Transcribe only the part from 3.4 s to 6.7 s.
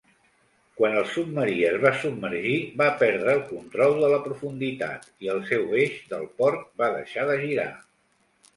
control de la profunditat i el seu eix del port